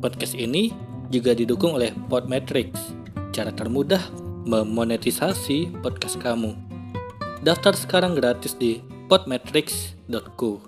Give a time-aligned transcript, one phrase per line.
[0.00, 0.72] Podcast ini
[1.12, 2.96] juga didukung oleh Podmetrics,
[3.36, 4.00] cara termudah
[4.48, 6.56] memonetisasi podcast kamu.
[7.44, 8.80] Daftar sekarang gratis di
[9.12, 10.64] podmetrics.co.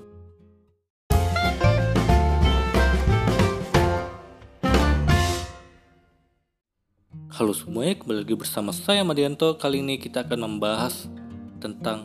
[7.32, 9.56] Halo semuanya, kembali lagi bersama saya Madianto.
[9.56, 11.08] Kali ini kita akan membahas
[11.56, 12.04] tentang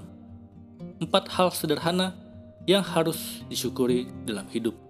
[1.03, 2.15] empat hal sederhana
[2.63, 4.86] yang harus disyukuri dalam hidup.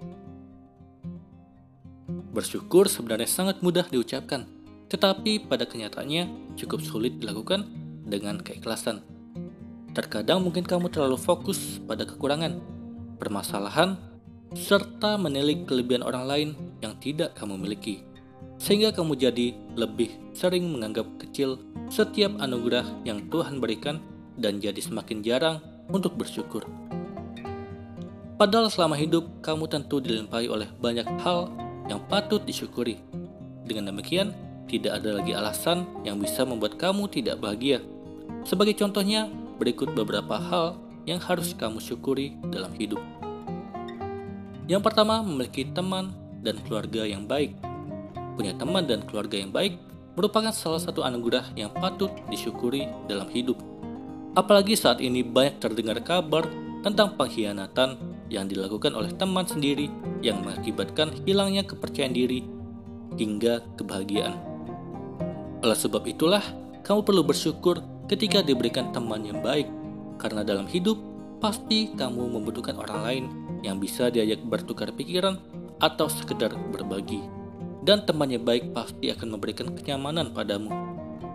[2.37, 4.45] Bersyukur sebenarnya sangat mudah diucapkan,
[4.93, 7.65] tetapi pada kenyataannya cukup sulit dilakukan
[8.05, 9.01] dengan keikhlasan.
[9.97, 12.61] Terkadang mungkin kamu terlalu fokus pada kekurangan,
[13.17, 13.97] permasalahan,
[14.53, 16.49] serta menilik kelebihan orang lain
[16.85, 18.05] yang tidak kamu miliki.
[18.61, 21.57] Sehingga kamu jadi lebih sering menganggap kecil
[21.89, 23.97] setiap anugerah yang Tuhan berikan
[24.37, 25.57] dan jadi semakin jarang
[25.89, 26.61] untuk bersyukur.
[28.37, 31.49] Padahal selama hidup kamu tentu dilimpahi oleh banyak hal
[31.87, 32.99] yang patut disyukuri.
[33.67, 34.31] Dengan demikian,
[34.67, 37.79] tidak ada lagi alasan yang bisa membuat kamu tidak bahagia.
[38.43, 42.99] Sebagai contohnya, berikut beberapa hal yang harus kamu syukuri dalam hidup.
[44.67, 46.11] Yang pertama, memiliki teman
[46.43, 47.55] dan keluarga yang baik.
[48.35, 49.79] Punya teman dan keluarga yang baik
[50.19, 53.55] merupakan salah satu anugerah yang patut disyukuri dalam hidup.
[54.37, 56.45] Apalagi saat ini banyak terdengar kabar
[56.85, 57.97] tentang pengkhianatan
[58.29, 59.89] yang dilakukan oleh teman sendiri
[60.27, 62.43] yang mengakibatkan hilangnya kepercayaan diri
[63.15, 64.35] hingga kebahagiaan.
[65.63, 66.43] Oleh sebab itulah,
[66.83, 67.79] kamu perlu bersyukur
[68.11, 69.71] ketika diberikan teman yang baik,
[70.19, 70.99] karena dalam hidup
[71.39, 73.25] pasti kamu membutuhkan orang lain
[73.63, 75.39] yang bisa diajak bertukar pikiran
[75.79, 77.37] atau sekedar berbagi
[77.87, 80.67] dan teman yang baik pasti akan memberikan kenyamanan padamu.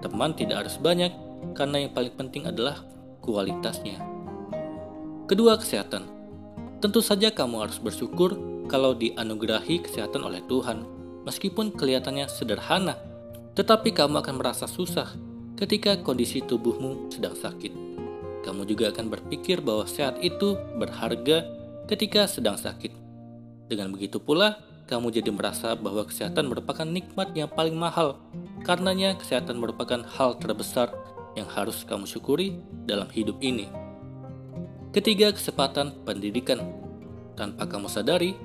[0.05, 1.09] Teman tidak harus banyak,
[1.57, 2.85] karena yang paling penting adalah
[3.25, 3.97] kualitasnya.
[5.25, 6.05] Kedua, kesehatan.
[6.85, 8.37] Tentu saja kamu harus bersyukur
[8.71, 10.87] kalau dianugerahi kesehatan oleh Tuhan,
[11.27, 12.99] meskipun kelihatannya sederhana,
[13.55, 15.13] tetapi kamu akan merasa susah
[15.59, 17.73] ketika kondisi tubuhmu sedang sakit.
[18.43, 21.47] Kamu juga akan berpikir bahwa sehat itu berharga
[21.87, 22.91] ketika sedang sakit.
[23.71, 24.59] Dengan begitu pula,
[24.91, 28.19] kamu jadi merasa bahwa kesehatan merupakan nikmat yang paling mahal.
[28.67, 30.91] Karenanya, kesehatan merupakan hal terbesar
[31.39, 33.71] yang harus kamu syukuri dalam hidup ini.
[34.93, 36.61] Ketiga, kesempatan pendidikan.
[37.33, 38.37] Tanpa kamu sadari,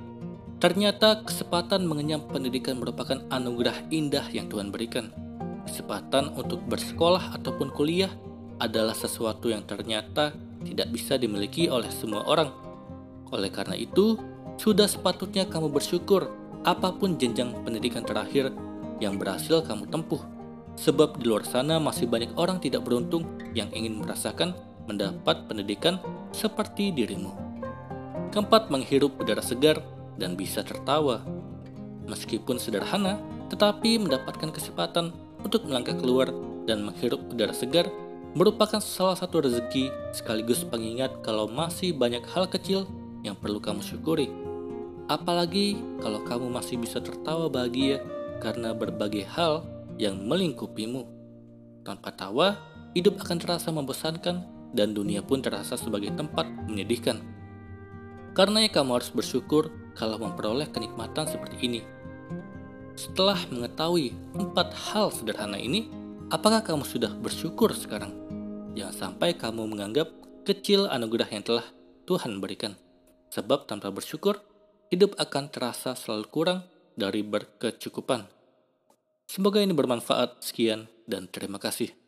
[0.58, 5.14] ternyata kesempatan mengenyam pendidikan merupakan anugerah indah yang Tuhan berikan.
[5.70, 8.10] Kesempatan untuk bersekolah ataupun kuliah
[8.58, 10.34] adalah sesuatu yang ternyata
[10.66, 12.50] tidak bisa dimiliki oleh semua orang.
[13.30, 14.18] Oleh karena itu,
[14.58, 16.26] sudah sepatutnya kamu bersyukur
[16.66, 18.50] apa pun jenjang pendidikan terakhir
[18.98, 20.18] yang berhasil kamu tempuh.
[20.74, 24.54] Sebab di luar sana masih banyak orang tidak beruntung yang ingin merasakan
[24.90, 26.02] mendapat pendidikan
[26.34, 27.30] seperti dirimu.
[28.34, 29.82] Keempat, menghirup udara segar
[30.18, 31.22] dan bisa tertawa.
[32.10, 36.28] Meskipun sederhana, tetapi mendapatkan kesempatan untuk melangkah keluar
[36.68, 37.88] dan menghirup udara segar
[38.36, 42.84] merupakan salah satu rezeki sekaligus pengingat kalau masih banyak hal kecil
[43.24, 44.28] yang perlu kamu syukuri.
[45.08, 48.04] Apalagi kalau kamu masih bisa tertawa bahagia
[48.44, 49.64] karena berbagai hal
[49.96, 51.08] yang melingkupimu.
[51.82, 52.60] Tanpa tawa,
[52.92, 54.44] hidup akan terasa membosankan
[54.76, 57.24] dan dunia pun terasa sebagai tempat menyedihkan.
[58.36, 61.80] Karena kamu harus bersyukur kalau memperoleh kenikmatan seperti ini.
[62.94, 65.90] Setelah mengetahui empat hal sederhana ini,
[66.30, 68.14] apakah kamu sudah bersyukur sekarang?
[68.78, 70.06] Jangan sampai kamu menganggap
[70.46, 71.66] kecil anugerah yang telah
[72.06, 72.78] Tuhan berikan.
[73.34, 74.40] Sebab tanpa bersyukur,
[74.88, 76.60] hidup akan terasa selalu kurang
[76.96, 78.24] dari berkecukupan.
[79.28, 80.40] Semoga ini bermanfaat.
[80.40, 82.07] Sekian dan terima kasih.